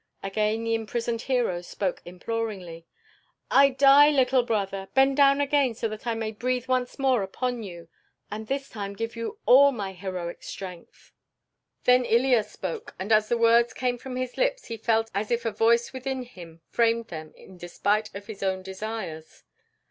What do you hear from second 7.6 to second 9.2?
you, and this time give